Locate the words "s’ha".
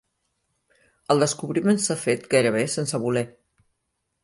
1.85-1.99